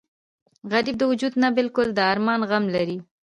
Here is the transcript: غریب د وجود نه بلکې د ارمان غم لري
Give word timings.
غریب 0.71 0.95
د 0.99 1.03
وجود 1.11 1.33
نه 1.43 1.49
بلکې 1.57 1.83
د 1.97 1.99
ارمان 2.11 2.41
غم 2.49 2.65
لري 2.75 2.97